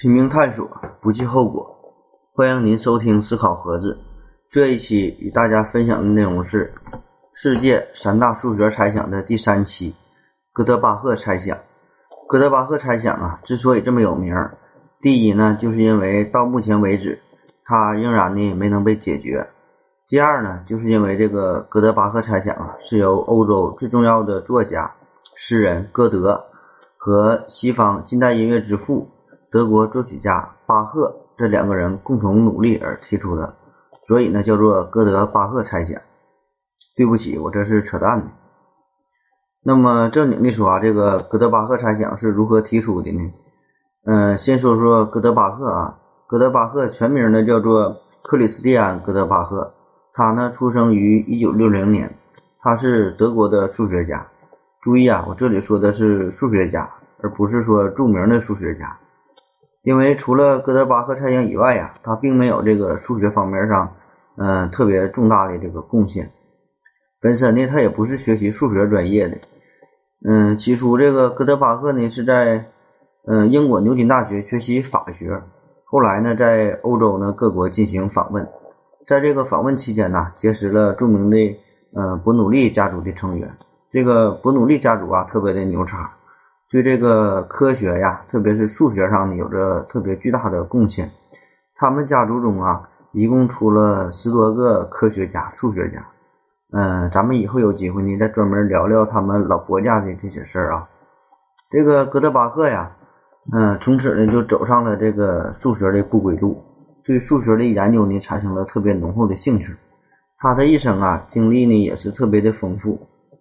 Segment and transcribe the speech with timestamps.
[0.00, 0.66] 拼命探索，
[1.02, 1.76] 不计后果。
[2.32, 3.98] 欢迎您收听思考盒子。
[4.50, 6.72] 这一期与大家分享的内容是
[7.34, 9.94] 世界三大数学猜想的第三期——
[10.54, 11.54] 哥德巴赫猜想。
[12.26, 14.34] 哥德巴赫猜想啊，之所以这么有名，
[15.02, 17.20] 第一呢，就是因为到目前为止，
[17.66, 19.48] 它仍然呢没能被解决；
[20.08, 24.90] 第二呢，就是因为这个哥德巴赫猜想啊，是由欧洲最重要的作家、
[25.36, 26.42] 诗人歌德
[26.96, 29.06] 和西方近代音乐之父。
[29.50, 33.54] 德国作曲家巴赫这两个人共同努力而提出的，
[34.02, 36.00] 所以呢叫做哥德巴赫猜想。
[36.96, 38.26] 对不起，我这是扯淡的。
[39.62, 43.32] 那么正经的说啊，这个哥德巴赫猜想是如何提出的呢？
[44.04, 49.72] 嗯，先说说哥德巴赫啊，哥德巴赫全名呢叫做克里斯蒂安·哥德巴赫，
[50.12, 52.14] 他呢出生于一九六零年，
[52.60, 54.26] 他是德国的数学家。
[54.80, 56.90] 注意啊，我这里说的是数学家，
[57.22, 58.98] 而不是说著名的数学家。
[59.82, 63.92] 因为除了哥德巴赫猜想以外呀，他并没有这个数学方面上，
[64.36, 66.30] 嗯，特别重大的这个贡献。
[67.20, 69.38] 本身呢，他也不是学习数学专业的。
[70.22, 72.66] 嗯，起初这个哥德巴赫呢是在，
[73.26, 75.42] 嗯，英国牛津大学学习法学，
[75.84, 78.46] 后来呢，在欧洲呢各国进行访问，
[79.06, 81.58] 在这个访问期间呢，结识了著名的，
[81.96, 83.50] 嗯，伯努利家族的成员。
[83.90, 86.12] 这个伯努利家族啊，特别的牛叉。
[86.70, 91.10] 对这个科学呀，特别是数学上呢，有着特别巨大的贡献。
[91.74, 96.06] 他们家族中啊，一共出了十多个科学家、数学家。
[96.72, 100.88] 嗯，咱们以后有机会呢，再专门聊聊他们老伯家的这些事儿啊。
[101.72, 102.88] 这个哥德巴赫呀，
[103.52, 106.62] 嗯，从此呢就走上了这个数学的不归路，
[107.02, 109.74] 对数学的研究呢产生了特别浓厚的兴趣。
[110.38, 112.96] 他的一生啊，经历呢也是特别的丰富，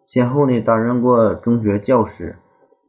[0.07, 2.35] 先后呢担任过中学教师。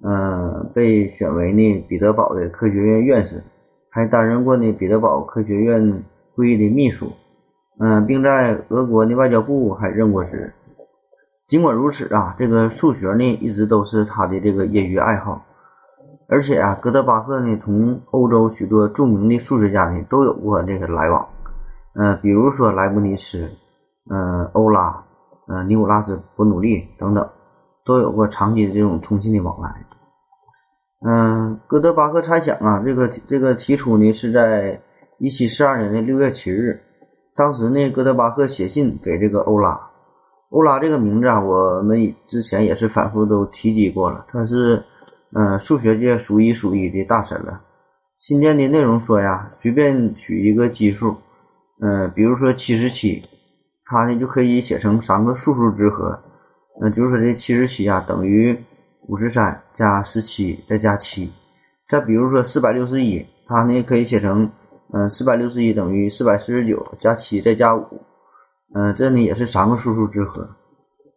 [0.02, 3.42] 嗯，被选为呢彼得堡的科学院院士，
[3.90, 6.02] 还担任过呢彼得堡科学院
[6.34, 7.12] 会议的秘书。
[7.78, 10.52] 嗯，并在俄国的外交部还任过职。
[11.48, 15.44] 尽管如此啊，这个数学呢一直都是他的这个业余爱好。
[16.28, 21.26] 而且啊，哥德巴赫呢同欧洲许多著名的数学家呢都有过这个来往。
[21.94, 23.50] 嗯，比如说莱布尼茨、
[24.08, 25.04] 嗯欧拉、
[25.48, 27.28] 嗯尼古拉斯伯努利等等，
[27.84, 29.74] 都有过长期的这种通信的往来。
[31.02, 34.78] 嗯，哥德巴赫猜想啊，这个这个提出呢是在
[35.18, 36.78] 一七四二年的六月七日。
[37.34, 39.80] 当时呢，哥德巴赫写信给这个欧拉。
[40.50, 44.84] 欧拉这个名字啊，我们之前也是反复都提及过了，他是
[45.34, 47.62] 嗯数学界数一数一的大神了。
[48.18, 51.16] 信件的内容说呀，随便取一个基数，
[51.80, 53.22] 嗯，比如说七十七，
[53.86, 56.22] 它呢就可以写成三个数数之和。
[56.82, 58.62] 嗯，就是说这七十七啊等于。
[59.10, 61.32] 五十三加十七再加七，
[61.88, 64.48] 再比如说四百六十一，它呢可以写成，
[64.92, 67.84] 嗯，四百六十一等于四百四十九加七再加五，
[68.72, 70.48] 嗯，这呢也是三个数数之和，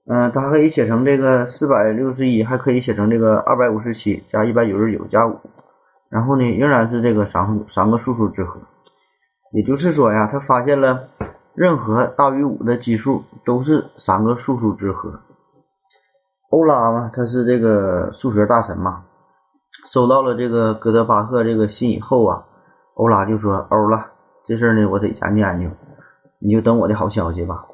[0.08, 5.40] 嗯，它可以写成这个四百六十一，还可以写成这个二百五十七加一百九十九加五，
[6.10, 8.60] 然后呢仍然是这个三三个数数之和，
[9.52, 11.08] 也就是说呀，他发现了
[11.54, 15.14] 任何大于五的奇数都是三个数数之和。
[16.54, 19.04] 欧拉嘛，他是这个数学大神嘛。
[19.92, 22.46] 收到了这个哥德巴赫这个信以后啊，
[22.94, 24.06] 欧拉就说：“欧了，
[24.46, 25.68] 这事儿呢，我得研究研究，
[26.40, 27.66] 你就等我的好消息吧。”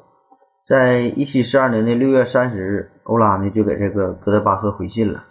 [0.66, 5.24] 在一七四二年的六月三十日，欧拉呢就给这个哥德巴赫回信了。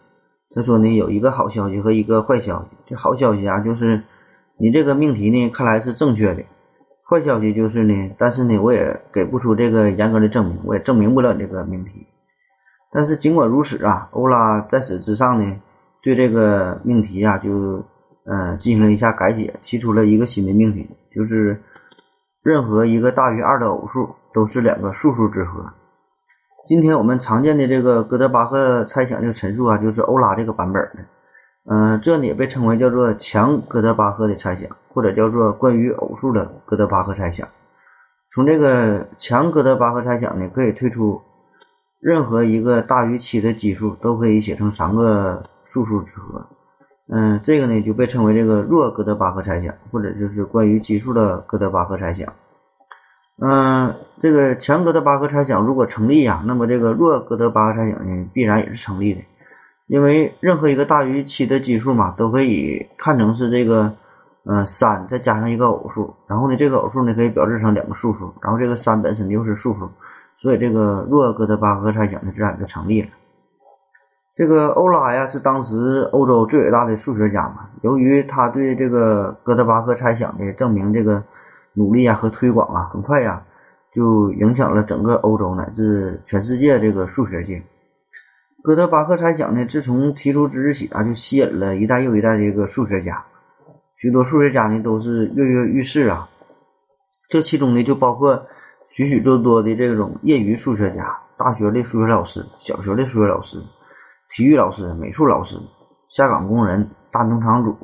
[0.54, 2.78] 他说呢，有一个好消息和一个坏消息。
[2.86, 4.04] 这好消息啊，就是
[4.60, 6.44] 你这个命题呢看来是正确的；
[7.10, 12.06] 坏消息就是呢，但是呢，我也给不出这个严格的证明，我也证明不了你这个命题。
[12.92, 15.62] 但是尽管如此啊，欧拉在此之上呢，
[16.02, 17.86] 对这个命题啊，就
[18.26, 21.62] 嗯进行了一下改写，提出了一个新的命题，就是
[22.42, 25.72] 任何一个大于二的偶数都是两个数数之和。
[26.66, 31.06] 今天我们常见的这个哥德巴赫猜想这个陈述啊，就是欧拉这个版本的。
[31.70, 37.48] 嗯，这呢也被称为叫做强哥德巴赫的猜想，或者叫做关于偶数的哥德巴赫猜想。
[38.32, 41.22] 从这个强哥德巴赫猜想呢，可以推出。
[42.00, 46.46] 任何一个大于七的奇数都可以写成三个数数之和，
[47.10, 52.32] 嗯，这个呢就被称为这个弱哥德巴赫猜想，或者就是关于奇数的哥德巴赫猜想。
[53.42, 59.22] 嗯，这个强哥德巴赫猜想如果成立呀，那么这个弱哥德巴赫猜想呢必然也是成立的，
[59.88, 63.94] 因为任何一个大于七的奇数嘛，都可以看成是这个，
[64.46, 69.90] 嗯，三再加上一个偶数，然后呢这个偶数呢可以表示成两个数数，然后这个三本身就是数数。
[70.42, 73.10] 所以，这个若哥德巴赫猜想的自然就成立了。
[74.38, 77.70] 这个欧拉呀，是当时欧洲最伟大的数学家嘛。
[77.82, 81.22] 由于他对这个哥德巴赫猜想的证明这个
[81.74, 83.44] 努力啊和推广啊，很快呀
[83.94, 87.62] 就影响了整个欧洲乃至全世界这个数学界。
[88.64, 93.26] 哥德巴赫猜想呢，自从提出之日起啊，就吸引了一代又一代的这个数学家。
[93.98, 96.30] 许多数学家呢，都是跃跃欲试啊。
[97.28, 98.48] 这其中呢，就包括
[98.90, 103.62] 许许多多的这种业余数学家、大学的数学老师、小学的数学老师。
[104.32, 105.60] 体育老师、美术老师、
[106.08, 107.76] 下岗工人、大农场主、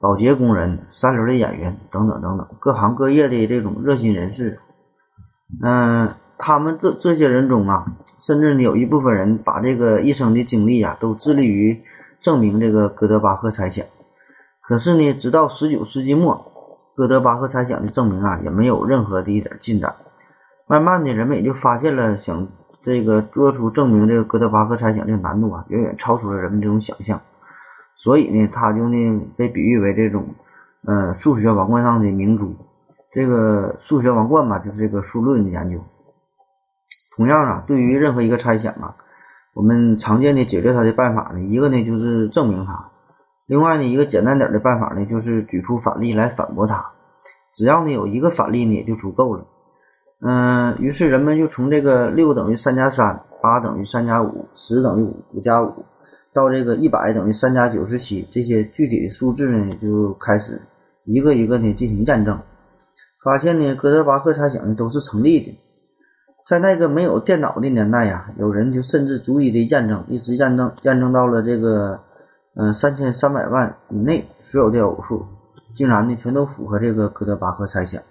[0.00, 4.58] 保洁工人、三流的演员等等等等，各行各业的这种热心人士，
[5.62, 7.86] 嗯，他们这这些人中啊，
[8.18, 11.80] 甚至呢有一部分人把这个一生的精力啊，都致力于
[12.20, 13.86] 证明这个哥德巴赫猜想。
[14.66, 19.94] 可是呢，直到十九世纪末，哥德巴赫猜想的证明啊，也没有任何的一点进展。
[20.68, 22.46] 慢慢的，人们也就发现了想。
[22.80, 27.20] 这个做出证明这个哥德巴赫猜想这个难度啊，远远超出了人们这种想象，
[27.96, 30.26] 所以呢，他就呢被比喻为这种，
[30.86, 32.54] 呃，数学王冠上的明珠。
[33.12, 35.78] 这个数学王冠嘛，就是这个数论的研究。
[37.16, 38.94] 同样啊，对于任何一个猜想啊，
[39.54, 42.90] 我们常见的解决它的办法呢，一个呢就是证明它，
[43.48, 46.92] 另外呢一个简单点的办法呢，就是举出反例来反驳它。
[47.52, 49.44] 只要呢有一个反例呢，也就足够了。
[50.20, 55.72] 嗯，于是人们就从这个六等于三加三，八等于三加五，十等于五五加五，
[56.32, 60.60] 到这个一百等于三加九十七这些具体的数字呢，就开始
[61.04, 62.36] 一个一个的进行验证，
[63.22, 65.56] 发现呢，哥德巴赫猜想呢都是成立的。
[66.48, 72.00] 在那个没有电脑的年代呀，有人就甚至逐一的验证，一直验证验证到了这个
[72.56, 75.24] 嗯三千三百万以内所有的偶数，
[75.76, 78.02] 竟然呢全都符合这个哥德巴赫猜想。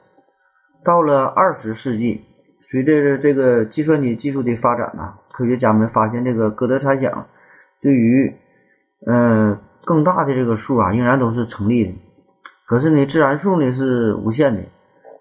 [0.84, 2.24] 到了二十世纪，
[2.62, 7.28] 随着这个计算机技术的发展呢，科学家们发现这个哥德猜想
[7.82, 8.34] 对于
[9.06, 11.94] 呃更大的这个数啊，仍然都是成立的。
[12.66, 14.62] 可是呢，自然数呢是无限的，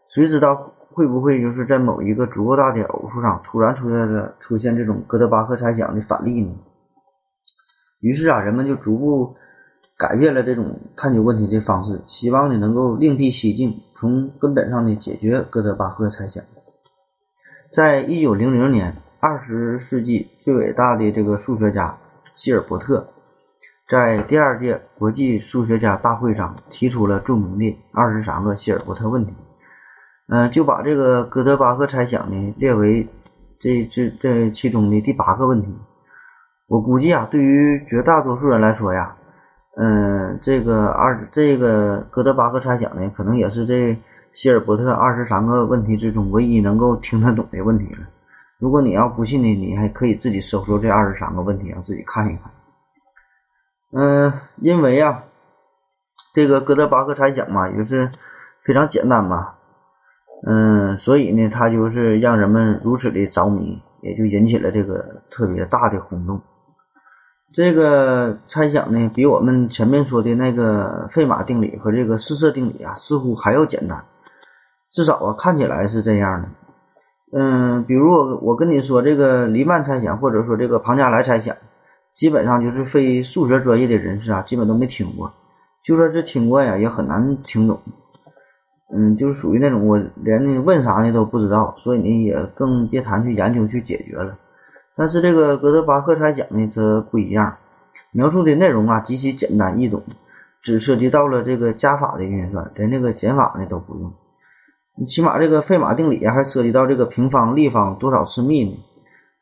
[0.09, 0.55] 谁知道
[0.93, 6.55] 会不会就是在某一个足够大的偶数上突然出现了出现这种哥德巴赫猜想的反例呢？
[8.01, 9.37] 于是啊，人们就逐步。
[9.99, 16.45] 改变了这种探究问题的方式，希望呢能够另辟蹊径，从根本上的解决哥德巴赫猜想。
[17.73, 21.97] 在一九零零年，二十世纪最伟大的这个数学家
[22.35, 23.09] 希尔伯特，
[23.89, 29.33] 在第二届国际数学家大会上提出了著名的二十三个希尔伯特问题。
[30.29, 33.09] 嗯，就把这个哥德巴赫猜想呢列为
[33.59, 35.75] 这这这其中的第八个问题。
[36.67, 39.17] 我估计啊，对于绝大多数人来说呀。
[39.79, 43.95] 嗯，这个二这个哥德巴赫猜想呢，可能也是这
[44.33, 48.07] 希尔伯特二十三个问题之中唯一能够听得懂的问题了。
[48.59, 52.51] 如果你要不信呢，你还可以自己搜搜这二十三个问题，让自己看一看。
[53.93, 55.25] 嗯，因为啊，
[56.33, 58.11] 这个哥德巴赫猜想嘛，也是
[58.63, 59.57] 非常简单嘛，
[60.47, 66.41] 嗯，所以呢，他就是让人们如此的着迷，也就引起了这个特别大的轰动。
[67.57, 74.05] 这个猜想呢，比我们前面说的那个费马定理和这个四色定理啊，似乎还要简单。
[74.93, 76.49] 至少啊，看起来是这样的。
[77.33, 81.57] 嗯，比如我我跟你说这个黎曼猜想，或者说这个庞加莱猜想，
[82.15, 85.33] 基本上就是非数学专业的人士啊，基本都没听过。
[85.83, 87.81] 就算是听过呀，也很难听懂。
[88.95, 94.37] 嗯，就是属于那种我连问啥呢都不知道，所以呢，也更别谈去研究去解决了。
[94.97, 97.59] 但是这个哥德巴赫猜想呢，则不一样，
[98.13, 100.03] 描述的内容啊极其简单易懂，
[100.63, 104.13] 只涉及到了这个加法的运算，连这个减法呢都不用。
[104.99, 108.79] 你起码这个费马定理啊，还涉及到这个平方、立方多少次幂呢？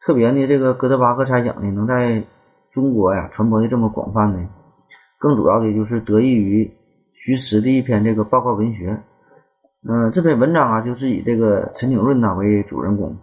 [0.04, 2.25] 特别呢，这个哥德巴赫猜想呢，能在
[2.73, 4.49] 中国呀传播的这么广泛呢，
[5.18, 6.68] 更主要的就是得益于
[7.12, 9.00] 徐迟的一篇这个报告文学。
[9.88, 13.16] 嗯，这篇文章啊，就是以这个陈景润呐为主人公。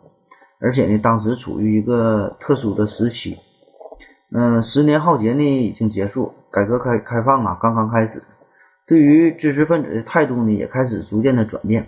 [0.62, 3.36] 而且呢，当时处于一个特殊的时期，
[4.32, 8.22] 嗯，十年浩劫呢已经结束，改革开开放啊刚刚开始，
[8.86, 11.88] 对于知识分子的态度呢也开始逐渐的转变，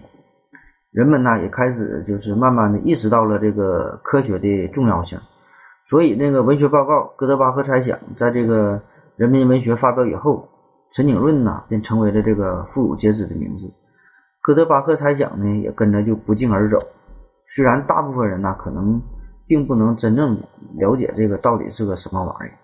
[0.92, 5.20] 人们呢也开始就是慢慢的意识到了这个科学的重要性，
[5.86, 8.82] 所以那个文学报告《哥德巴赫猜想》在这个
[9.15, 10.50] 人民文学发表以后，
[10.94, 13.72] 陈景润呢便成为了这个妇孺皆知的名字，
[14.42, 16.80] 哥德巴赫猜想呢也跟着就不胫而走。
[17.48, 19.02] 虽然大部分人呢可能
[19.48, 20.42] 并不能真正
[20.78, 22.58] 了解这个到底是个什么玩意儿，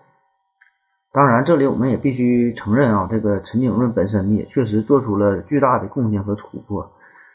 [1.12, 6.90] 当然这里我们也必须承认啊，这个陈景润本身也确实做出了巨大的贡献和突破，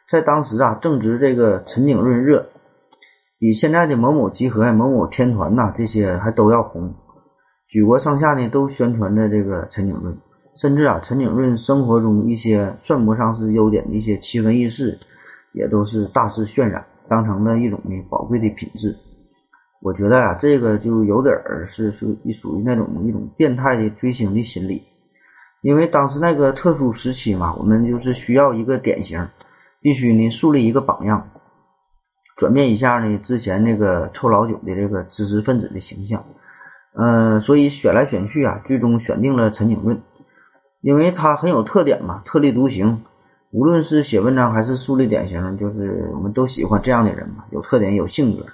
[0.09, 2.45] 在当时啊正值这个陈景润热，
[3.37, 6.93] 比现在的某某集合呀、某某天团呐这些还都要红，
[7.67, 10.17] 举国上下呢都宣传着这个陈景润，
[10.55, 14.97] 甚至啊，陈景润生活中一些算不上是优点的一些奇闻异事，
[15.53, 18.95] 也都是大肆渲染，当成了一种呢宝贵的品质。
[19.81, 24.81] 我觉得啊，这个就有点儿是属于属于那种一种变态的追星的心理，
[25.61, 29.27] 因为当时那个特殊时期嘛，我们就是需要一个典型，
[29.81, 31.29] 必须呢树立一个榜样，
[32.35, 36.23] 转变一下呢之前那个臭老九的这个知识分子的形象。
[36.97, 40.01] 嗯，所以选来选去啊，最终选定了陈景润，
[40.81, 43.03] 因为他很有特点嘛，特立独行。
[43.55, 48.45] 无论是写文章还是树立典型，就是我们都喜欢这样的人嘛，有特点、有性格。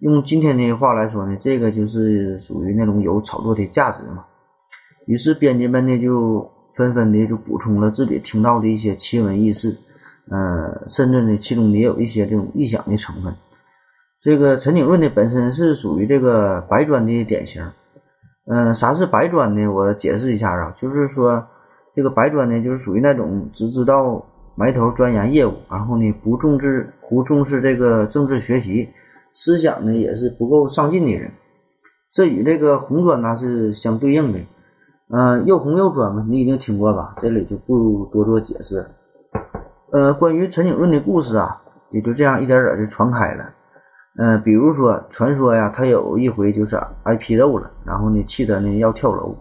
[0.00, 4.24] 用今天的话来说呢，这个就是属于那种有炒作的价值嘛。
[5.06, 9.76] 于是编辑们呢就纷纷的就补充了自己听到的一些奇闻异事，
[10.28, 13.32] 呃，甚至呢其中也有一些这种臆想的成分。
[14.20, 17.64] 这个陈景润呢，本身是属于这个白砖的典型。
[18.48, 19.68] 嗯，啥是白砖呢？
[19.68, 21.46] 我解释一下啊，就是说
[21.96, 24.22] 这个白专呢，就是属于那种只知道
[24.54, 28.86] 埋头钻研业务，然后呢不重视不重视这个政治学习，
[29.32, 31.32] 思想呢也是不够上进的人。
[32.12, 34.38] 这与这个红砖呢是相对应的。
[35.08, 37.14] 嗯，又红又专嘛，你一定听过吧？
[37.20, 38.84] 这里就不多做解释。
[39.92, 41.56] 呃，关于陈景润的故事啊，
[41.92, 43.44] 也就这样一点点就传开了。
[44.18, 49.34] 嗯，比如说，传说呀，他有一回就是挨批斗了，然后呢，气得呢要跳楼。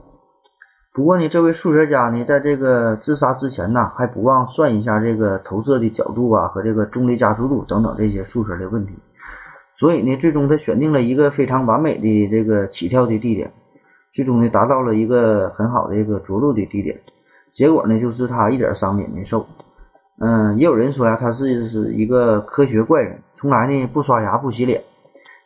[0.96, 8.94] 不过呢，这位数学家呢，在这个自杀之前呢，还不忘算一下这个投射的角度啊和这个重力加速度等等这些数学的问题。
[9.76, 13.52] 所以呢，最终他选定了一个非常完美的这个起跳的地点，
[14.14, 16.98] 最终呢，达到了一个很好的一个着陆的地点。
[17.54, 19.46] 结果呢，就是他一点伤也没受。
[20.22, 24.82] 嗯，也有人说呀，他是是一个科学怪人，从来呢不刷牙不洗脸，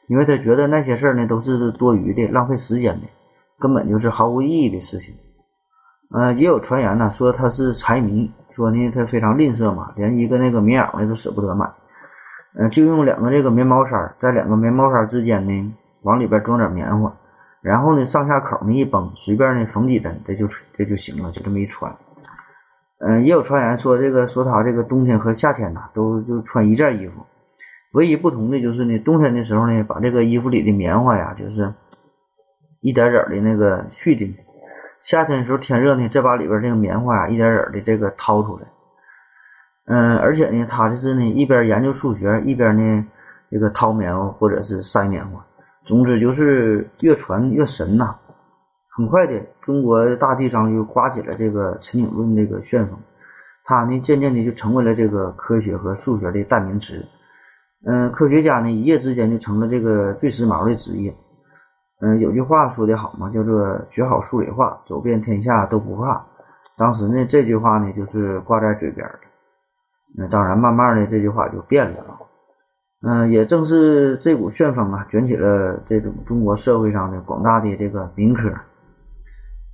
[0.09, 3.07] 因为他觉得那些事儿呢都是多余的、浪费时间的，
[3.57, 5.15] 根本就是毫无意义的事情。
[6.11, 11.71] 呃，也有传言呢说他是财迷，说呢他非常吝啬嘛，连一个那个棉袄呢都舍不得买，
[12.55, 17.15] 嗯，就用两个这个棉毛衫，在两个棉毛衫之间呢往里边装点棉花，
[17.61, 21.95] 然后呢上下口呢一绷，随便呢缝几针，这就这就行了，就这么一穿。
[23.01, 27.23] 嗯，也有传言说这个说他这个冬天和夏天呢都就穿一件衣服，
[27.93, 31.71] 唯一不同的就是呢，冬天的时候呢，把这个衣服里的棉花呀，就是
[32.81, 34.39] 一点点的那个续进去；
[35.01, 38.67] 夏天的时候天热呢，再把里边这个棉花呀一点点的这个掏出来。
[39.85, 43.05] 嗯，而且呢，他这是呢一边研究数学，一边呢
[43.49, 45.43] 这个掏棉花或者是塞棉花，
[45.83, 48.15] 总之就是越传越神呐。
[48.95, 52.99] 很快的，中国大地上就刮起了这个陈景润这个旋风，
[53.63, 57.03] 他呢渐渐的就成为了这个科学和数学的代名词。
[57.85, 61.15] 嗯，科学家呢一夜之间就成了这个最时髦的职业。
[62.01, 66.25] 嗯，有句话说得好嘛，叫做学好数理化，走遍天下都不怕。
[66.77, 69.19] 当时呢这句话呢就是挂在嘴边的。
[70.15, 72.17] 那当然，慢慢的这句话就变了啊。
[73.01, 78.49] 嗯，也正是这股旋风啊，卷起了这种中国社会上的广大的这个民科。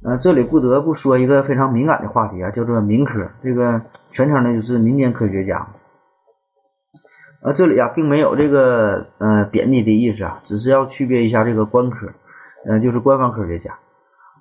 [0.03, 3.29] 嗯，这里不得不说一个非常敏感的话题啊，叫做民科。
[3.41, 5.67] 这个全称呢就是民间科学家。
[7.45, 12.07] 啊，这里啊并没有这个呃贬低的意思啊，只是要区别一下这个官科，
[12.65, 13.77] 呃，就是官方科学家。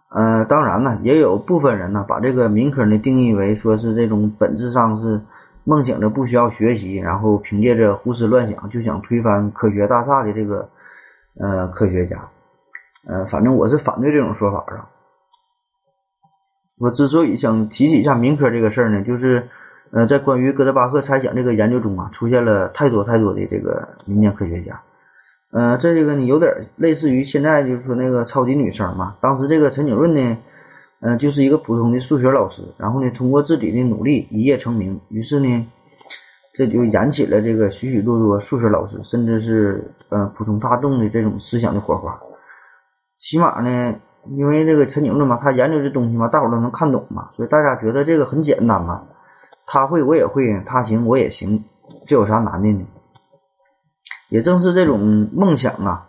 [0.08, 5.20] 呃，当然呢，也有部分人呢把这个民科呢定义为说是这种本质上是
[5.64, 10.70] 梦想着不需要学习，然后凭借着胡思乱想就想推翻科学大厦的这个
[11.38, 12.30] 呃科学家。
[13.06, 14.88] 呃，反正我是反对这种说法啊。
[16.78, 19.46] 我之所以想提起一下民科这个事儿呢，就是，
[19.94, 24.80] 呃，在关于哥德巴赫猜想这个研究中啊，出现了太多太多的这个民间科学家，
[25.52, 29.14] 呃，这这个呢有点类似于现在就是说那个超级女声嘛。
[29.20, 30.36] 当时这个陈景润呢，
[30.98, 35.66] 呃，就是一个普通的数学老师，然后呢通过自己的努力一夜成名，于是呢，
[36.54, 42.18] 这就燃起了这个许许多多数学老师，甚至是呃普通大众的这种思想的火花，
[43.20, 43.94] 起码呢。
[44.38, 49.02] 因为这个陈景润嘛，他研究这东西嘛，大伙都能看懂嘛，所以大家觉得这个很简单嘛。
[49.66, 51.64] 他会我也会，他行我也行，
[52.06, 52.84] 这有啥难的呢？
[54.30, 56.06] 也正是这种梦想啊，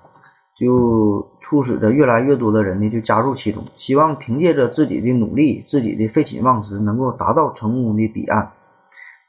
[0.58, 8.52] 就促使着越来越多的人呢就加入其中，希望凭借着自己的努力、自己的废寝忘食，能够达到成功的彼岸。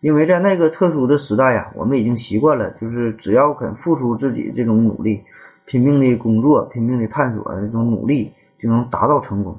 [0.00, 5.22] 因为在那个特殊的时代呀，我们已经习惯了，就是只要肯付出自己这种努力，
[5.64, 8.32] 拼命的工作、拼命的探索这种努力。
[8.58, 9.54] 就能达到成功，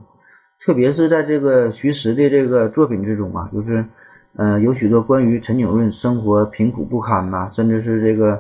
[0.60, 3.86] 特别是在这个徐实的这个作品之中啊，就是，
[4.38, 8.40] 呃，有许多关于陈景润生活贫苦不堪呐，甚至是这个，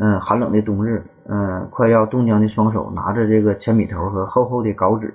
[0.00, 5.14] 嗯，寒冷的冬日，嗯，快要冻僵的双手拿着这个铅笔头和厚厚的稿纸，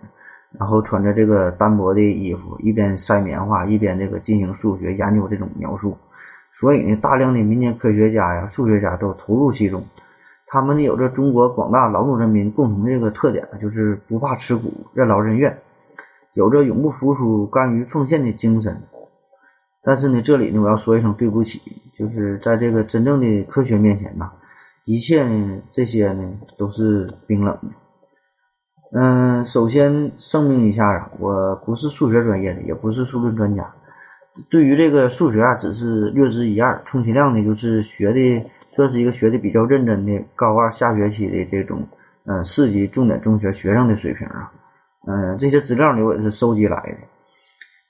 [0.58, 5.98] 然后穿着这个单薄的衣服，一边塞棉花，一边这个进行数学研究这种描述。
[6.54, 9.84] 所以呢，大量的民间科学家呀、数学家都投入其中。
[10.48, 15.58] 他们，有着中国广大劳动人民共同的这个特点，就是不怕吃苦、任劳任怨，
[16.34, 18.82] 有着永不服输、甘于奉献的精神。
[19.84, 21.62] 但是呢，这里呢，我要说一声对不起，
[21.94, 24.32] 就是在这个真正的科学面前呐，
[24.86, 27.68] 一切呢，这些呢，都是冰冷的。
[28.96, 33.70] 嗯，首先声明一下啊，我不是数学专业的，也不是数论专家。
[34.50, 41.86] 对于这个数学啊，只是略知一二，充其量呢就是学的算是一个学的比较认真的高二下学期的这种，
[42.26, 44.52] 嗯，四级重点中学学生的水平啊。
[45.08, 46.98] 嗯，这些资料呢我也是收集来的，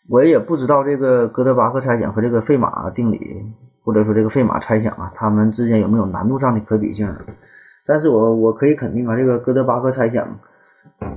[0.10, 3.20] 我也不知道这个哥德巴赫猜想和这个费马定理，
[3.84, 7.14] 或者说这个费马猜想啊，它们之间有没有难度上的可比性？
[7.86, 10.28] 但是我我可以肯定啊，这个哥德巴赫猜想。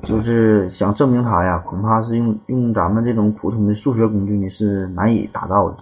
[0.02, 5.76] 就是想证明它呀，恐怕是用用咱们这种普通的数学工具呢是难以达到的，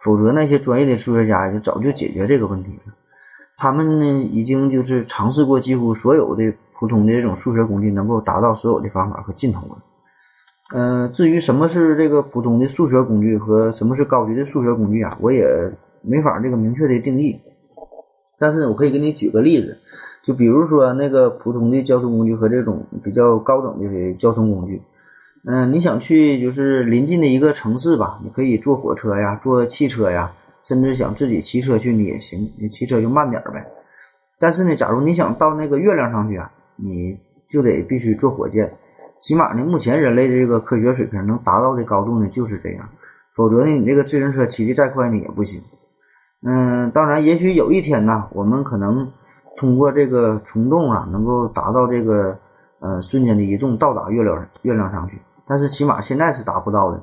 [0.00, 2.92] 否则那些专业的数学家就早就解决这个问题了。
[3.56, 9.76] 他们呢已经就是尝试过几乎所有的普通的这种数学工具能够达到所有的方法和尽头了。
[10.72, 15.44] 嗯，至于什么是这个普通的数学工具和什么是高级的数学工具啊，我也
[16.00, 17.40] 没法这个明确的定义。
[18.38, 19.78] 但是我可以给你举个例子。
[20.22, 24.80] 就比如说那个普通的交通工具和这种比较高等的交通工具，
[25.44, 33.66] 嗯，你想去就是临近的一个城市吧，你可以坐火车呀，坐汽车呀，甚至想自己骑车去你也行，你骑车就慢点呗。
[34.38, 37.18] 但是呢，假如你想到那个月亮上去啊，你
[37.50, 38.72] 就得必须坐火箭，
[39.24, 42.88] 起码呢，目前人类的这个科学水平能达到的高度呢就是这样，
[43.34, 45.62] 否则呢，你这个自行车骑的再快呢也不行。
[46.46, 49.10] 嗯，当然，也许有一天呢，我们可能。
[49.56, 52.36] 通过这个虫洞啊，能够达到这个
[52.80, 55.22] 呃瞬间的移动，到达月亮月亮上去。
[55.46, 57.00] 但是起码现在是达不到的。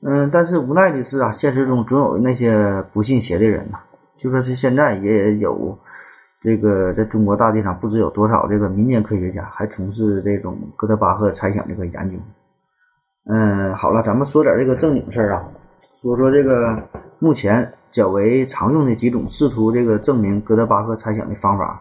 [0.00, 3.78] 嗯，但是无奈的是啊，现实中总有那些不信邪的人呐。
[4.16, 5.78] 就说是现在也有
[6.44, 12.18] 这个在中国大地上不知有多少这个民间科学家还从事这种哥德巴赫猜想这个研究。
[13.24, 15.48] 嗯，好了，咱们说点这个正经事儿啊，
[15.94, 16.80] 说说这个
[17.18, 17.72] 目前。
[17.94, 21.80] 较为常用的几种试图这个证明哥德巴赫猜想的方法，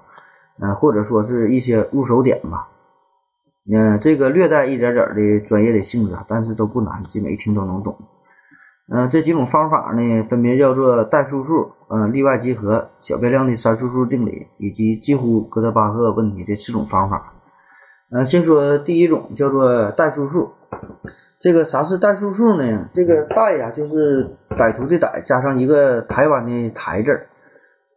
[0.60, 2.68] 嗯，或者说是一些入手点吧，
[3.74, 7.98] 嗯，这个略带一点点的专业的性质，但是都不难，基本一听都能懂。
[8.96, 17.34] 嗯，这几种方法呢，分别叫做代数数、嗯，例外集合、小变量的三数数定理，以及几乎哥德巴赫问题这四种方法。
[18.12, 20.52] 嗯，先说第一种，叫做代数数。
[21.40, 22.88] 这个啥是代数数呢？
[22.94, 27.28] 这个代呀，就是歹徒的歹，加上一个台湾的台字儿。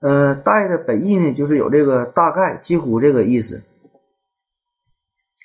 [0.00, 3.62] 嗯，代的本意呢，就是有这个大概、几乎这个意思。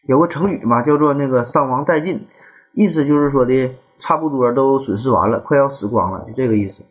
[0.07, 2.25] 有个成语嘛，叫做那个伤亡殆尽，
[2.73, 6.83] 意思就是说的差不多都损失完了，快要死光了，就这个意思。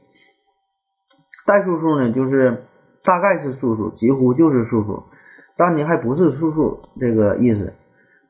[1.45, 2.65] 代数数呢，就是
[3.03, 5.03] 大概是数数，几乎就是数数，
[5.57, 7.75] 但呢还不是数数这个意思。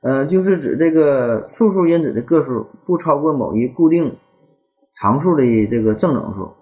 [0.02, 4.16] 嗯，就是指这个数数因子的个数不超过某一固定
[4.94, 6.54] 常数的这个正整数。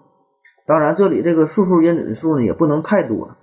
[0.67, 3.37] 当然，这里这个数数因子的数呢也不能太多。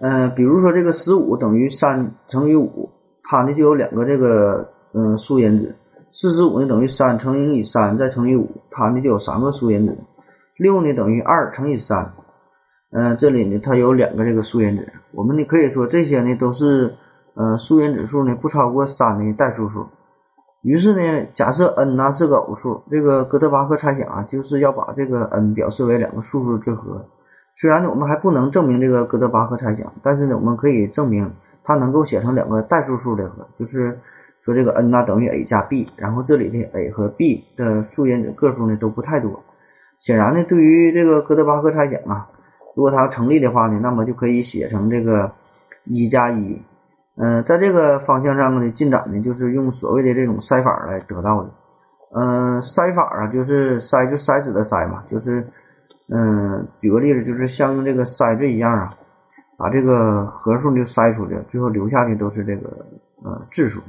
[0.00, 2.90] 嗯，比如说这个十五等于三乘以五，
[3.24, 5.74] 它呢就有两个这个嗯数因子。
[6.12, 9.96] 四十五呢等于三乘以三再乘以五，它呢就有三个素因子。
[10.56, 12.12] 六呢等于二乘以三，
[12.92, 14.92] 嗯，这里呢它有两个这个素因子。
[15.12, 16.94] 我们呢可以说这些呢都是。
[17.32, 19.86] 呃，数因指数呢不超过三的代数数，
[20.62, 27.06] 于是呢，假设 n 呢是个偶数，这个哥德巴赫猜想啊，就是要把这个 n 表示为两个数数之和。
[27.54, 33.98] 虽然呢，我们还不能证明这个哥德巴赫猜想，但是呢，我们可以证明它能够写成两个代数数的和，就是
[34.40, 39.42] 说这个 n 呢等于 a 加 b，然后这里的 a 和 b 的数因子个数呢都不太多。
[39.98, 42.26] 显然呢，对于这个哥德巴赫猜想啊，
[42.74, 45.30] 如果它成立的话呢，那么就可以写成这个
[45.84, 46.60] 一加一。
[47.16, 51.50] 嗯，在这个方向上的进展呢，就是用所谓的这种筛法来得到的。
[52.16, 55.46] 嗯，筛法啊，就是筛就筛子的筛嘛，就是
[56.08, 58.94] 嗯，举个例子，就是像用这个筛子一样啊，
[59.58, 62.70] 把这个合数就筛出去，最后留下的都是这个
[63.22, 63.82] 呃质数。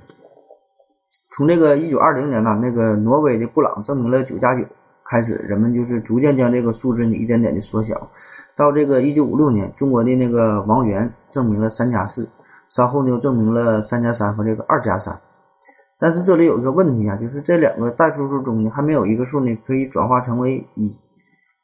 [1.35, 4.65] 从这个一九二零年呢，那个挪威的布朗证明了九加九
[5.09, 8.09] 开始，人们就是逐渐将这个数字呢一点点的缩小，
[8.55, 12.29] 到这个一九五六年，中国的那个王源证明了三加四。
[12.69, 15.19] 稍后呢，又证明了三加三和这个二加三，
[15.99, 20.89] 但是这里有一个问题啊，就是这两个代数数中呢，还没有一个数呢可以转化成为一，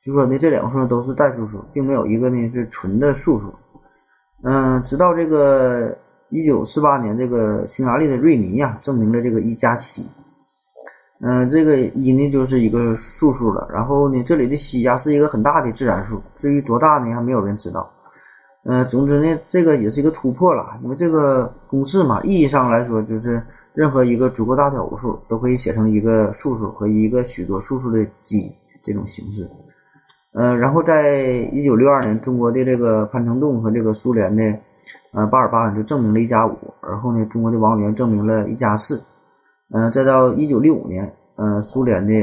[0.04, 3.54] 就说呢这两个数都是代数数，并没有一个呢是纯的数数。
[4.44, 5.98] 嗯，直到这个
[6.30, 10.06] 一九四八年，这个匈牙利的瑞尼呀证明了这个一加七。
[11.20, 17.90] 嗯，这个一呢就是一个素数了，然后呢这里的西呀是一个很大的自然数，至于多大呢还没有人知道。
[18.66, 23.42] 嗯，总之呢这个也是一个突破了，因为这个公式嘛，意义上来说就是
[23.74, 28.52] 任何一个足够大的偶数都可以写成一个素数和一个许多素数的积
[28.84, 29.50] 这种形式。
[30.34, 34.44] 嗯，然后在一九六二年，中国的这个潘承栋和这个苏联的
[35.14, 39.04] 呃巴尔巴恩就证明了一加五，而后呢中国的王源证明了一加四。
[39.74, 42.14] 嗯，再到一九六五年，嗯，苏联的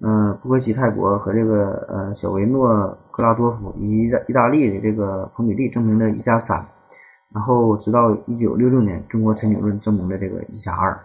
[0.00, 2.68] 嗯布克西泰国和这个呃小维诺
[3.10, 6.62] 格拉多夫以意大利的这个彭比利证明了一加三，
[7.32, 10.98] 然后直到一九六六年，中国陈景润证明了这个一加二。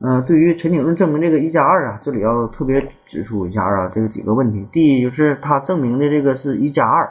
[0.00, 4.68] 嗯，对于陈景润证明这个一加二啊，这里要特别指出一下啊，这个几个问题。
[4.70, 7.10] 第一就是他证明的这个是一加二，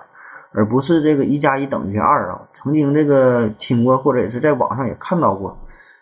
[0.53, 2.41] 而不是这个一加一等于二啊。
[2.53, 5.57] 曾经这个听过或者也是在网上也看到过。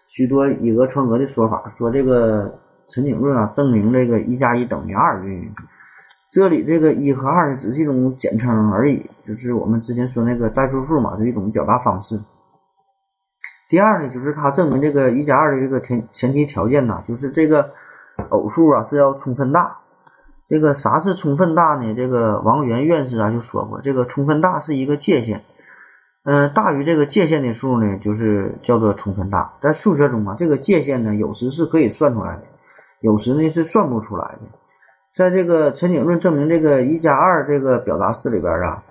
[0.05, 2.59] 许多以讹传讹的说法，说这个
[2.89, 5.51] 陈景润啊证明这个一加一等于二运运，
[6.29, 12.19] 这里这个一和二只是一种简称而已，就是我们之前说那个代数数嘛，就一种表达方式。
[13.69, 17.71] 第二呢，就是他证明这个一加二的这个前前提条件呢，就是这个
[18.31, 19.77] 偶数啊是要充分大。
[20.51, 21.93] 这个啥是充分大呢？
[21.95, 25.41] 这个王源院士啊就说过，这个充分大是一个界限。
[26.25, 29.53] 嗯，大于这个界限的数呢，就是叫做充分大。
[29.61, 32.43] 在数学中啊，这个界限呢，有时是可以算出来的，
[32.99, 34.41] 有时呢是算不出来的。
[35.15, 38.83] 在这个陈景润证明这个一加二这个表达式里边啊，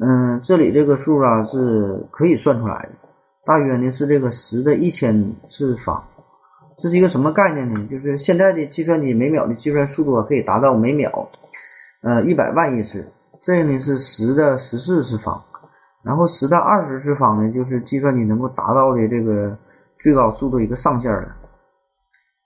[0.00, 2.90] 嗯，这里这个数啊是可以算出来的，
[3.44, 6.02] 大约呢是这个十的一千次方。
[6.78, 7.86] 这是一个什么概念呢？
[7.90, 11.28] 就是现在的计算机每秒的计算速度可以达到每秒
[12.02, 13.06] 呃一百万亿次，
[13.40, 15.42] 这个呢是十的十四次方。
[16.02, 19.58] 然后十的二十次方呢，就是计算机能够达到的这个
[19.98, 21.34] 最高速度一个上限了。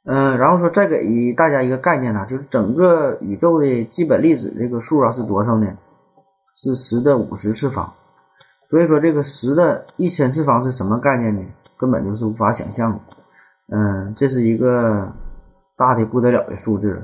[0.05, 5.77] 嗯，然后说再给大家一个概念呢，就是整个宇宙的基本粒子这个数啊是多少呢？
[6.55, 7.93] 是十的五十次方。
[8.71, 11.43] 所以说这个十的一千次方是什么概念呢？
[11.77, 13.01] 根本就是无法想象的。
[13.73, 15.13] 嗯，这是一个
[15.77, 17.01] 大的不得了的数字。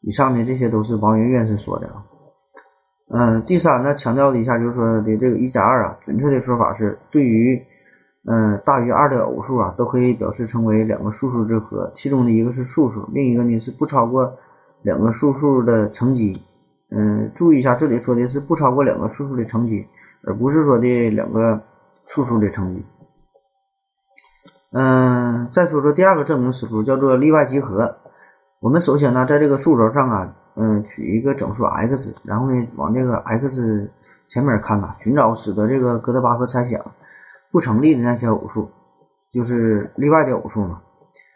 [0.00, 2.04] 以上的这些都是王云院士说的啊。
[3.10, 7.60] 嗯，第三呢，强调一下，就是说的这个一加二啊，准确的说法是，对于
[8.24, 14.34] 嗯大于二的偶数啊，都可以表示成为两个数数之和，其中的一个是数数，另一个呢是不超过
[14.82, 16.40] 两个数数的乘积。
[16.90, 19.86] 嗯，注意一下，这里说的是不超过两个数数的乘积，
[20.22, 21.60] 而不是说的两个
[22.06, 22.84] 数数的乘积。
[24.72, 27.96] 嗯，再说说第二个证明思路，叫做例外集合。
[28.60, 30.34] 我们首先呢，在这个数轴上啊。
[30.60, 33.88] 嗯，取一个整数 x，然后呢，往这个 x
[34.26, 36.84] 前面看呐，寻找使得这个哥德巴赫猜想
[37.52, 38.68] 不成立的那些偶数，
[39.32, 40.80] 就是例外的偶数嘛。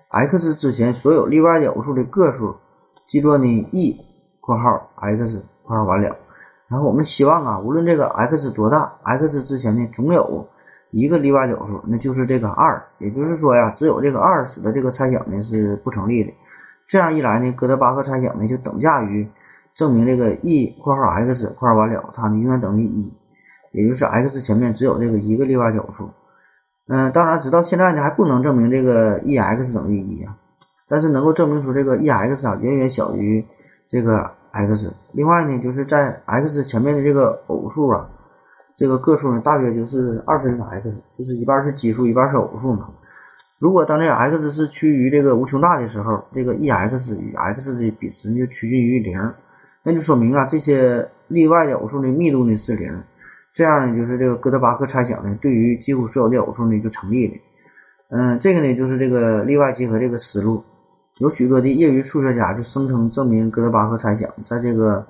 [0.08, 2.56] x 之前所有例外的偶数的个数，
[3.06, 3.96] 记作呢 e（
[4.40, 6.16] 括号 x 括号完了）。
[6.66, 10.48] 然后我们希望啊，无论这个 x 多大，x 之前呢总有
[10.92, 12.80] 一个例外的偶数，那就是这个二。
[12.98, 16.32] 也就是说呀，只有这个二使得这个猜想呢是不成立的。
[16.86, 19.28] 这样一来呢，哥德巴赫猜想呢就等价于
[19.74, 23.12] 证明这个 e（ 括号 x 括号完了）它呢永远等于一，
[23.72, 26.10] 也就是 x 前面只有这个一个例外的偶数。
[26.88, 30.36] 嗯，当然直到现在呢还不能证明这个 e(x) 等于一啊，
[30.88, 33.42] 但是能够证明出这个 e(x) 啊远远小于
[33.88, 34.92] 这个 x。
[35.12, 38.10] 另外呢，就是在 x 前面的这个偶数啊，
[38.82, 42.88] 这个个数呢大约就是二分之 x，就是一半是奇数，一半是偶数嘛。
[43.60, 49.16] 如果当这个 x 是趋于这个无穷大的时候，这个 e(x) 与 x 的比值就趋近于零，
[49.84, 52.92] 那就说明啊，这些例外的偶数的密度呢是零。
[53.54, 57.34] 这样呢，就是这个哥德巴赫猜想呢，对于几乎所有的偶数呢就成立了。
[58.10, 60.60] 嗯，这个呢就是这个例外集合这个思路。
[61.18, 65.06] 有许多的业余数学家就声称证明哥德巴赫猜想在这个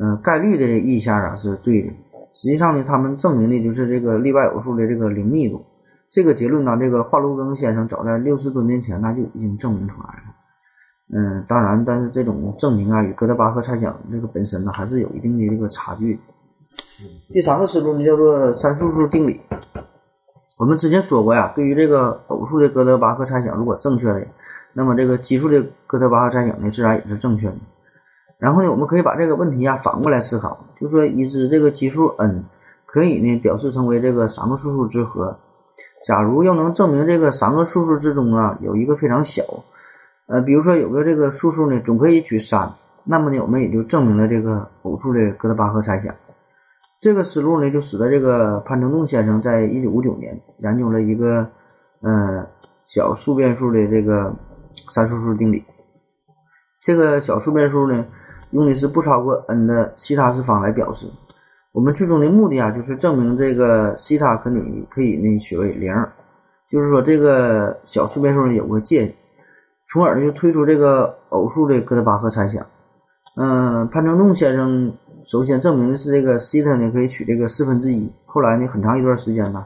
[0.00, 1.92] 嗯概率的这意义下啊是对的。
[2.34, 5.64] 实际上呢，他们证明的就是这个例外偶数的这个零密度。
[6.10, 10.34] 这个结论呢，这个华罗庚先生早在六十多年前那就已经证明出来了。
[11.14, 16.18] 嗯，当然，但是这种证明啊，与哥德巴赫猜想这个本身呢，还是有一定的这个差距。
[17.32, 19.40] 第三个思路呢，叫做三素数定理。
[20.58, 24.26] 我们之前说过呀，对于这个偶数的哥德巴赫猜想如果正确的，
[24.74, 27.56] 那么这个奇数的哥德巴赫猜想呢，自然也是正确的。
[28.42, 32.44] 然后呢，我们可以把这个问题啊反过来思考，就说已知这个奇数 n
[32.86, 35.38] 可以呢表示成为这个三个数数之和。
[36.04, 39.44] 假如要能证明这个三个数数之中啊有一个非常小，
[40.26, 42.68] 呃，比如说有个这个数数呢总可以取三，
[43.04, 46.12] 那么呢我们也就证明了这个偶数的哥德巴赫猜想。
[47.00, 51.46] 这个思路呢就使得这个潘承栋先生在一九五九年研究了一个
[52.00, 52.44] 嗯，
[52.86, 54.34] 小数变数的这个
[54.90, 55.62] 三数数定理。
[56.80, 58.04] 这个小数变数呢，
[58.52, 61.06] 用的是不超过 n 的西塔次方来表示。
[61.72, 65.90] 我们最终的目的啊，就是证明这个西塔可以可以呢取为零，
[66.68, 69.10] 就是说这个小数变数呢有个界，
[69.88, 72.62] 从而呢就推出这个偶数的哥德巴赫猜想。
[73.36, 74.92] 嗯，潘承栋先生
[75.24, 79.64] 首先证明的是这个西塔呢可以取这个四分之一，后来呢很长一段时间呢，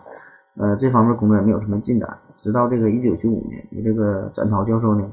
[0.56, 5.04] 呃这方面工作也没有什么进展，直到这个一九九五年，由这个展涛教授呢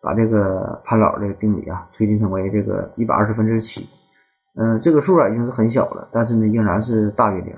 [0.00, 3.88] 把这个潘老的定理啊推进成为这个一百二十分之七。
[4.58, 7.54] 嗯，这个数啊已经是很小了，但是呢，仍然是大于零。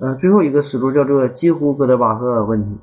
[0.00, 2.78] 嗯，最后一个思路叫做几乎哥德巴赫问题，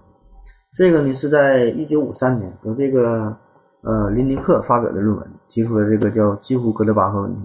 [0.74, 3.38] 这个呢是在一九五三年由这个
[3.84, 7.42] 呃林尼克发表的论文提出了这个叫几乎哥德巴赫问题。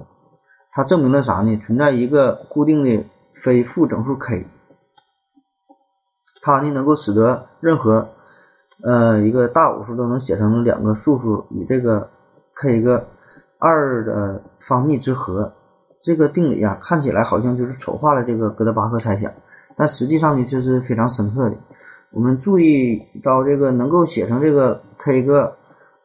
[0.73, 1.57] 他证明了啥呢？
[1.59, 4.47] 存在一个固定的非负整数 k，
[6.43, 8.09] 它呢能够使得任何
[8.85, 12.09] 呃一个大偶数都能写成两个素数与这个
[12.55, 13.05] k 个。
[13.57, 15.51] 二的方幂之和，
[16.03, 19.33] 这个定理啊，看起来好像就是丑化了这个哥德巴赫猜想，
[19.75, 21.57] 但实际上呢，却是非常深刻的。
[22.11, 25.57] 我们注意到，这个能够写成这个 k 个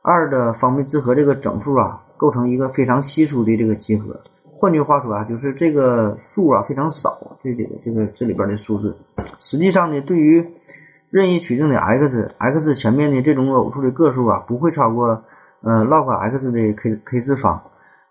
[0.02, 4.18] 二的方幂之和这个整数啊，构成一个非常稀疏的这个集合。
[4.56, 8.96] 换句话说啊，就是这个数啊非常少，这里的这个这里边的数字，
[9.40, 10.48] 实际上呢，对于
[11.10, 15.24] 任意取定的 x，x 前面的这种偶数的个数啊，不会超过。
[15.62, 17.62] 呃，log x 的 k k 次方，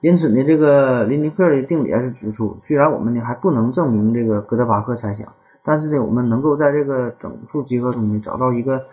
[0.03, 5.27] 因此呢，这个林尼克的定理还是指出，虽然我们呢还不能证明这个哥德巴赫猜想，
[5.65, 8.85] 但是呢，我们能够在这个整数集合中呢找到一个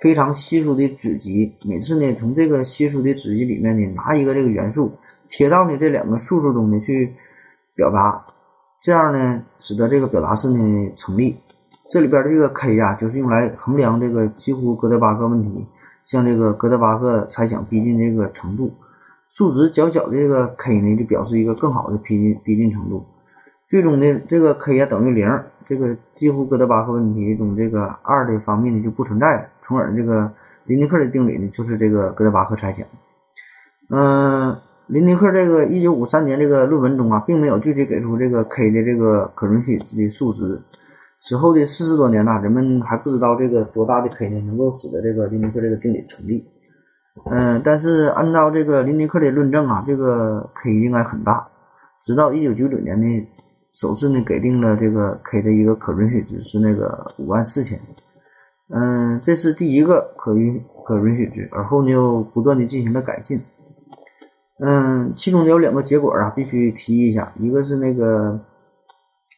[0.00, 4.90] 非常稀疏的子集，每次呢从这个稀疏的子集里面呢拿一个这个元素
[5.28, 7.14] 贴到呢这两个数数中呢去
[7.76, 8.26] 表达，
[8.82, 11.36] 这样呢使得这个表达式呢成立。
[11.90, 15.66] 这里边的这个 k 呀，就是用来衡量这个几乎哥德巴赫问题。
[16.04, 18.72] 向这个哥德巴赫猜想逼近这个程度，
[19.28, 23.04] 数值较小的这个 k 呢，就表示一个更好的逼近逼近程度。
[23.68, 25.28] 最终的这个 k 呀等于零，
[25.66, 29.46] 这个几乎哥德巴赫问题中这个二的方面呢就不存在了。
[29.62, 30.32] 从而这个
[30.64, 32.86] 林尼克的定理呢就是这个哥德巴赫猜想。
[33.88, 40.60] 嗯，林尼克这个一九五三年这个论文中啊，并没有具体给出这个 k 的这个可允许的数值。
[41.22, 46.42] 此后的四十多年呐，人们还不知道这个多大的 k 呢，能够使得这个林尼克这个定理成立。
[47.30, 51.46] 嗯，但是按照这个林尼克的论证啊，这个 k 应该很大。
[52.02, 53.28] 直到一九九九年呢，
[53.74, 57.78] 首次呢给定了这个 k 的一个可允许值是那个五万四千。
[58.74, 63.38] 嗯，这是第一个可允可允许值，而后呢又不断的进行了改进。
[64.58, 68.40] 嗯，其中呢有两个结果啊，必须提一下，一个是那个。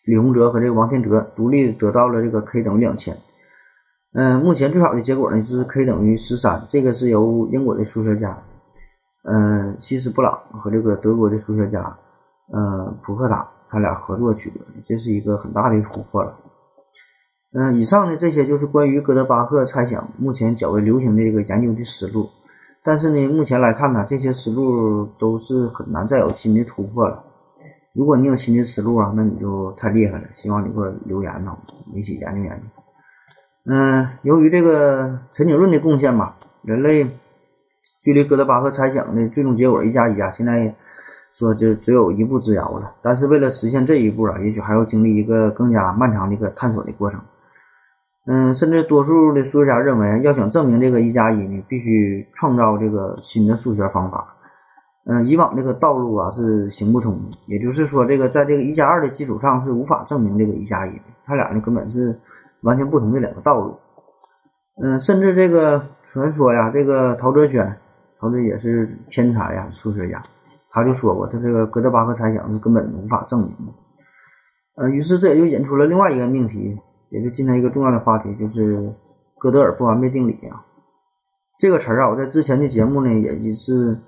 [0.05, 3.17] 李洪哲和这个王天德独立得到了这个 k 等于两千。
[4.15, 8.37] 嗯，目前最好的结果呢就是 k 等于十三，这个是由英国的数学家，
[9.23, 11.97] 嗯，希斯布朗和这个德国的数学家，
[12.53, 16.37] 嗯，普克塔他俩合作取得，这是一个很大的突破了。
[17.55, 22.29] 嗯，以上呢这些就是关于哥德巴赫猜想目前较为流行的这个研究的思路，
[22.83, 27.25] 但是呢，目前来看呢，这些思路都是很难再有新的突破了。
[27.95, 30.25] 如果你有新的思路啊，那你就太厉害了。
[30.33, 32.83] 希望你给我留言呢，我们一起研究研究。
[33.67, 37.07] 嗯，由于这个陈景润的贡献吧，人类
[38.03, 40.75] 距离哥德巴赫猜想的最终结果一加一啊，现在
[41.35, 42.95] 说就只有一步之遥了。
[43.03, 47.21] 但是为了实现这一步啊，也许还要经历一个更加漫长的一个探索的过程。
[48.25, 54.35] 嗯，甚至多数的数学家认为，要想证明这个一加一呢，必须创造这个新的数学方法。
[55.05, 62.17] 嗯，以往这个道路啊是行不通的，也就是说，这个在这个一加二的基础上是无法证明这个一加一的，它俩呢根本是
[62.61, 63.77] 完全不同的两个道路。
[64.81, 67.77] 嗯，甚至这个传说呀，这个陶哲轩，
[68.17, 70.23] 陶哲也是天才呀，数学家，
[70.71, 73.73] 他就说过，他这个哥德巴赫猜想是根本无法证明的。
[74.77, 76.79] 呃，于是这也就引出了另外一个命题，
[77.11, 78.95] 也就今天一个重要的话题，就是
[79.37, 80.65] 哥德尔不完备定理啊。
[81.59, 83.99] 这个词儿啊，我在之前的节目呢也是。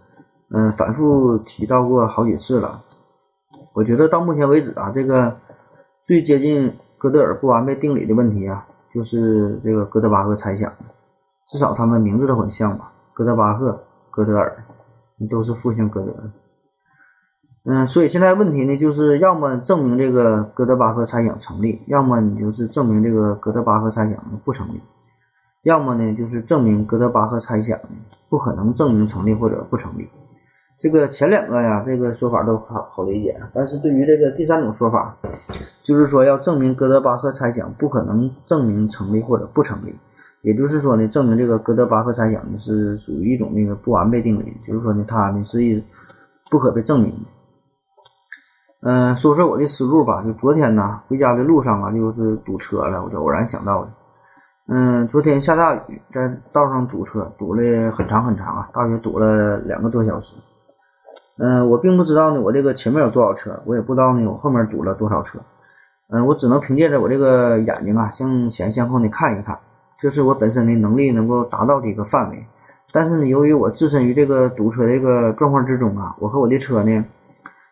[0.50, 2.82] 嗯，反复提到过好几次了。
[3.72, 5.36] 我觉得到目前为止啊，这个
[6.04, 10.72] 最接近哥德尔不完备定理的问题啊，就是这个哥德巴赫猜想。
[11.48, 12.92] 至少他们名字都很像吧？
[13.12, 14.64] 哥德巴赫、哥德尔，
[15.28, 16.14] 都是复姓哥德。
[17.64, 24.80] 嗯，所以现在问题呢，就是要么证明这个哥德巴赫猜想成立，要么你就是证明这个哥德巴赫猜想不成立，
[25.62, 27.78] 要么呢就是证明哥德巴赫猜想
[28.28, 30.08] 不可能证明成立或者不成立。
[30.78, 35.16] 这个前两个呀，这个说法都好好理解，但是对于这个第三种说法，
[35.82, 39.94] 就是说要证明哥德巴赫猜想不可能证明成立或者不成立，
[40.42, 45.82] 也就是说呢，证明这个哥德巴赫猜想呢是属于一种那个不完备定理，就是说呢，它呢是一
[46.50, 47.18] 不可被证明的。
[48.86, 50.22] 嗯，说说我的思路吧。
[50.22, 53.90] 就昨天呢，回家的路上啊，就是堵车了，我就偶然想到的。
[54.68, 60.34] 嗯，昨天下大雨，在道上堵车，堵了很长很长啊，大约堵了两个多小时。
[61.38, 65.38] 嗯，我并不知道呢，我这个前面有多少车，我也不知道呢，我后面堵了多少车。
[66.08, 69.58] 嗯，我只能凭借着我这个眼睛啊，向前向后呢看一看，
[69.98, 72.46] 这是我本身的能力能够达到的一个范围。
[72.92, 77.04] 但是呢，由于我置身于这个堵车这个状况之中啊，我和我的车呢。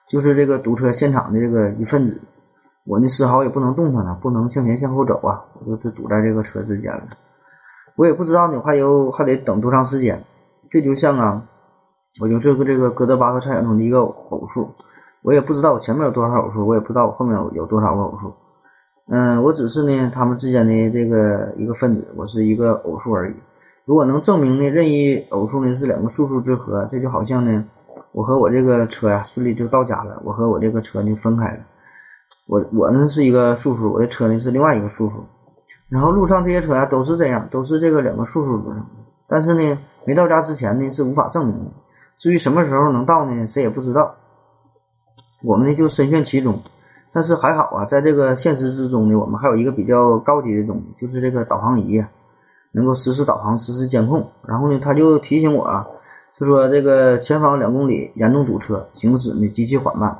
[0.08, 2.20] 就是这个堵车现场的这个一份子，
[2.84, 7.02] 我呢丝毫也不能动弹了，不能向前向后走啊，我就是堵在这个车之间了。
[7.96, 10.22] 我也不知道呢，还有还得等多长时间。
[10.68, 11.46] 这就像啊，
[12.20, 14.68] 我就这个这个哥德巴赫猜想中的一个偶数，
[15.22, 18.32] 我也不知道我前面有多少偶数，我也不知道我后面有有多少个偶数。
[19.08, 23.34] 嗯，我只是呢他们之间的这个一个分子，我是一个偶数而已。
[23.84, 27.64] 如果能证明呢任意偶数呢是两个数数之和，这就好像呢。
[28.12, 31.60] 我和我这个车呀顺利就到家了，我和我这个车呢分开了。
[32.46, 35.24] 我我呢是一个数数，我的车呢是另外一个数数。
[35.88, 38.86] 然后路上这些车呀都是这样，都是这个两个数数组成的。
[39.26, 41.70] 但是呢，没到家之前呢是无法证明的。
[42.22, 44.14] 至于什么时候能到呢，谁也不知道。
[45.42, 46.56] 我们呢就深陷其中。
[47.12, 52.00] 但是还好啊，在这个现实之中呢，我们还有一个比较高级的东西，就是这个导航仪，
[52.70, 54.24] 能够实时导航、实时监控。
[54.46, 55.84] 然后呢，他就提醒我啊。
[56.38, 60.16] 就说这个前方两公里严重堵车，行驶呢极其缓慢。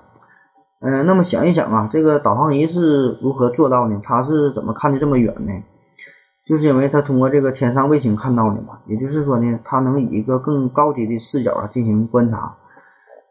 [0.81, 4.01] 嗯，那么想一想啊，这个导航仪是如何做到呢？
[4.03, 5.53] 它是怎么看的这么远呢？
[6.45, 8.79] 就是因为它通过这个天上卫星看到的嘛。
[8.87, 12.57] 也就是说呢，它能以一个更高级的视角啊进行观察。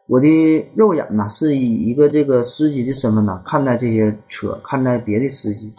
[0.08, 5.72] 我的肉眼呢是以一个这个司机的身份呢看待这些车，看待别的司机，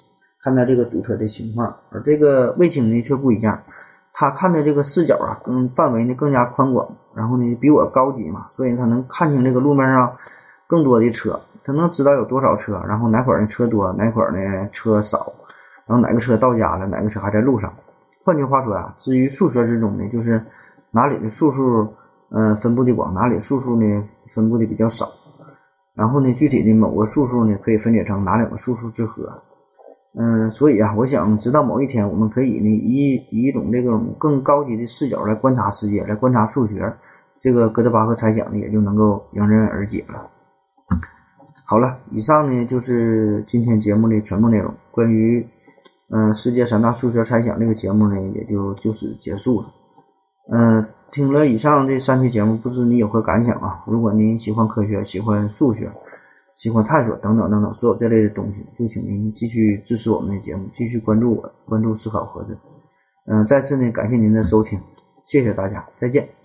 [0.44, 3.62] 看待这个堵车的情况，而这个卫星呢却不一样。
[4.14, 10.16] 他看的这个视角啊，更范围呢更加宽广，然后呢比我高级嘛，所以他能看清这个路面上
[10.68, 15.34] 更多的车，他能知道有多少车，然后哪块儿呢车多，哪块儿呢车少，
[15.86, 17.74] 然后哪个车到家了，哪个车还在路上。
[18.24, 20.42] 换句话说啊，至于数学之中呢，就是
[20.92, 21.94] 哪里的数数
[22.30, 25.10] 嗯分布的广，哪里数数呢分布的比较少，
[25.94, 29.30] 然后呢具体的某个数数呢可以分解成哪两个数数之和。
[30.16, 36.94] 嗯，所以啊，我想直到某一天，我们可以呢以以一种这种更高级的视角来观察世界，来观察数学，
[37.42, 40.30] 这个哥德巴赫猜想呢也就能够迎刃而解了。
[41.66, 44.72] 好了，以上呢就是今天节目的全部内容。
[44.92, 45.44] 关于
[46.16, 49.74] 嗯世界三大数学猜想这个节目呢，也就就此结束了。
[50.52, 53.84] 嗯，听了以上这三期节目，不知你有何感想啊？
[53.88, 55.92] 如果您喜欢科学，喜欢数学。
[56.56, 62.56] 喜欢探索等等等等所有这类的东西，就请您继续支持我们的节目，继续关注我，关注思考盒子。
[63.26, 64.80] 嗯，再次呢感谢您的收听，
[65.24, 66.43] 谢谢大家，再见。